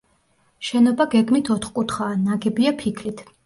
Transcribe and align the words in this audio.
შენობა 0.69 1.07
გეგმით 1.11 1.53
ოთხკუთხაა, 1.59 2.19
ნაგებია 2.25 2.77
ფიქლით. 2.85 3.27